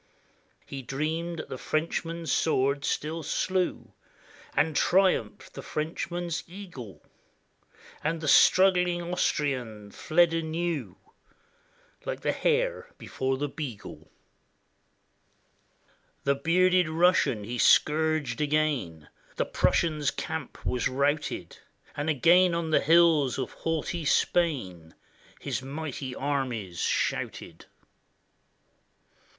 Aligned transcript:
He 0.65 0.81
dreamed 0.81 1.37
that 1.37 1.49
the 1.49 1.59
Frenchman's 1.59 2.31
sword 2.31 2.83
still 2.83 3.21
slew, 3.21 3.93
And 4.57 4.75
triumphed 4.75 5.53
the 5.53 5.61
Frenchman's 5.61 6.43
"Eagle"; 6.47 7.03
And 8.03 8.19
the 8.19 8.27
struggling 8.27 9.03
Austrian 9.03 9.91
fled 9.91 10.33
anew, 10.33 10.95
Like 12.03 12.21
the 12.21 12.31
hare 12.31 12.87
before 12.97 13.37
the 13.37 13.47
beagle. 13.47 14.09
386 16.23 16.23
THE 16.23 16.33
DEATH 16.33 16.33
OF 16.33 16.33
NAPOLEON 16.33 16.33
The 16.33 16.43
bearded 16.49 16.89
Russian 16.89 17.43
he 17.43 17.57
scourged 17.59 18.41
again, 18.41 19.07
The 19.35 19.45
Prussian's 19.45 20.09
camp 20.09 20.65
was 20.65 20.89
routed, 20.89 21.59
And 21.95 22.09
again 22.09 22.55
on 22.55 22.71
the 22.71 22.81
hills 22.81 23.37
of 23.37 23.51
haughty 23.51 24.05
Spain 24.05 24.95
His 25.39 25.61
mighty 25.61 26.15
armies 26.15 26.79
shouted. 26.79 27.67